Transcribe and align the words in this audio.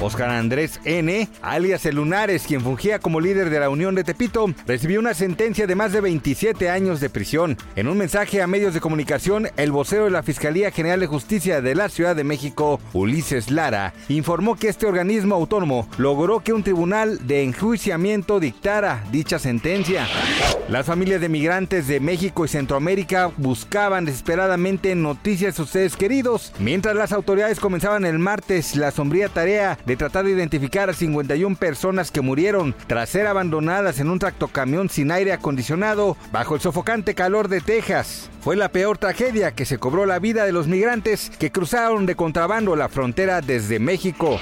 Oscar 0.00 0.30
Andrés 0.30 0.80
N., 0.84 1.28
alias 1.42 1.84
El 1.86 1.96
Lunares, 1.96 2.44
quien 2.46 2.60
fungía 2.60 2.98
como 2.98 3.20
líder 3.20 3.50
de 3.50 3.60
la 3.60 3.68
Unión 3.68 3.94
de 3.94 4.04
Tepito, 4.04 4.46
recibió 4.66 5.00
una 5.00 5.14
sentencia 5.14 5.66
de 5.66 5.74
más 5.74 5.92
de 5.92 6.00
27 6.00 6.70
años 6.70 7.00
de 7.00 7.10
prisión. 7.10 7.56
En 7.74 7.88
un 7.88 7.98
mensaje 7.98 8.40
a 8.40 8.46
medios 8.46 8.74
de 8.74 8.80
comunicación, 8.80 9.48
el 9.56 9.72
vocero 9.72 10.04
de 10.04 10.10
la 10.10 10.22
Fiscalía 10.22 10.70
General 10.70 11.00
de 11.00 11.06
Justicia 11.06 11.60
de 11.60 11.74
la 11.74 11.88
Ciudad 11.88 12.14
de 12.14 12.24
México, 12.24 12.80
Ulises 12.92 13.50
Lara, 13.50 13.92
informó 14.08 14.56
que 14.56 14.68
este 14.68 14.86
organismo 14.86 15.34
autónomo 15.34 15.88
logró 15.98 16.40
que 16.40 16.52
un 16.52 16.62
tribunal 16.62 17.26
de 17.26 17.42
enjuiciamiento 17.42 18.40
dictara 18.40 19.04
dicha 19.10 19.38
sentencia. 19.38 20.06
Las 20.68 20.86
familias 20.86 21.20
de 21.20 21.30
migrantes 21.30 21.88
de 21.88 21.98
México 21.98 22.44
y 22.44 22.48
Centroamérica 22.48 23.30
buscaban 23.38 24.04
desesperadamente 24.04 24.94
noticias 24.94 25.54
de 25.54 25.56
sus 25.56 25.70
seres 25.70 25.96
queridos, 25.96 26.52
mientras 26.58 26.94
las 26.94 27.12
autoridades 27.12 27.58
comenzaban 27.58 28.04
el 28.04 28.18
martes 28.18 28.76
la 28.76 28.90
sombría 28.90 29.28
tarea 29.28 29.78
de 29.88 29.96
tratar 29.96 30.26
de 30.26 30.32
identificar 30.32 30.90
a 30.90 30.92
51 30.92 31.56
personas 31.56 32.10
que 32.10 32.20
murieron 32.20 32.74
tras 32.86 33.08
ser 33.08 33.26
abandonadas 33.26 33.98
en 33.98 34.10
un 34.10 34.18
tractocamión 34.18 34.90
sin 34.90 35.10
aire 35.10 35.32
acondicionado 35.32 36.16
bajo 36.30 36.54
el 36.54 36.60
sofocante 36.60 37.14
calor 37.14 37.48
de 37.48 37.62
Texas. 37.62 38.28
Fue 38.40 38.54
la 38.54 38.70
peor 38.70 38.98
tragedia 38.98 39.50
que 39.50 39.64
se 39.64 39.78
cobró 39.78 40.06
la 40.06 40.20
vida 40.20 40.44
de 40.44 40.52
los 40.52 40.68
migrantes 40.68 41.30
que 41.38 41.50
cruzaron 41.50 42.06
de 42.06 42.14
contrabando 42.14 42.76
la 42.76 42.88
frontera 42.88 43.40
desde 43.40 43.78
México. 43.78 44.40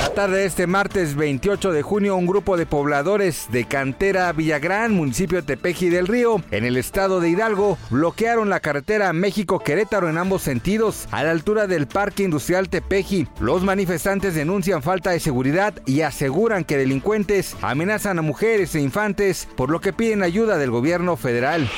La 0.00 0.08
tarde 0.14 0.38
de 0.38 0.46
este 0.46 0.66
martes 0.66 1.14
28 1.14 1.70
de 1.70 1.82
junio, 1.82 2.16
un 2.16 2.26
grupo 2.26 2.56
de 2.56 2.64
pobladores 2.64 3.46
de 3.52 3.64
Cantera 3.64 4.32
Villagrán, 4.32 4.94
municipio 4.94 5.38
de 5.38 5.46
Tepeji 5.46 5.90
del 5.90 6.06
Río, 6.06 6.42
en 6.50 6.64
el 6.64 6.76
estado 6.76 7.20
de 7.20 7.28
Hidalgo, 7.28 7.76
bloquearon 7.90 8.48
la 8.48 8.60
carretera 8.60 9.12
México-Querétaro 9.12 10.08
en 10.08 10.18
ambos 10.18 10.42
sentidos, 10.42 11.06
a 11.10 11.22
la 11.22 11.30
altura 11.30 11.66
del 11.66 11.86
Parque 11.86 12.22
Industrial 12.22 12.68
Tepeji. 12.68 13.28
Los 13.40 13.62
manifestantes 13.62 14.34
denuncian 14.34 14.75
falta 14.82 15.10
de 15.10 15.20
seguridad 15.20 15.74
y 15.86 16.02
aseguran 16.02 16.64
que 16.64 16.76
delincuentes 16.76 17.56
amenazan 17.62 18.18
a 18.18 18.22
mujeres 18.22 18.74
e 18.74 18.80
infantes, 18.80 19.48
por 19.56 19.70
lo 19.70 19.80
que 19.80 19.92
piden 19.92 20.22
ayuda 20.22 20.58
del 20.58 20.70
gobierno 20.70 21.16
federal. 21.16 21.68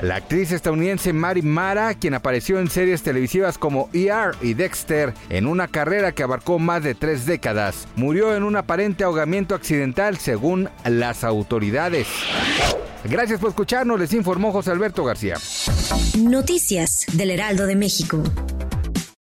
La 0.00 0.16
actriz 0.16 0.52
estadounidense 0.52 1.12
Mary 1.12 1.42
Mara, 1.42 1.94
quien 1.94 2.14
apareció 2.14 2.60
en 2.60 2.70
series 2.70 3.02
televisivas 3.02 3.58
como 3.58 3.90
ER 3.92 4.36
y 4.40 4.54
Dexter 4.54 5.12
en 5.28 5.48
una 5.48 5.66
carrera 5.66 6.12
que 6.12 6.22
abarcó 6.22 6.60
más 6.60 6.84
de 6.84 6.94
tres 6.94 7.26
décadas, 7.26 7.88
murió 7.96 8.36
en 8.36 8.44
un 8.44 8.54
aparente 8.54 9.02
ahogamiento 9.02 9.56
accidental 9.56 10.18
según 10.18 10.68
las 10.84 11.24
autoridades. 11.24 12.06
Gracias 13.04 13.40
por 13.40 13.50
escucharnos, 13.50 13.98
les 13.98 14.12
informó 14.12 14.52
José 14.52 14.70
Alberto 14.70 15.04
García. 15.04 15.36
Noticias 16.18 17.06
del 17.12 17.30
Heraldo 17.30 17.66
de 17.66 17.74
México. 17.76 18.22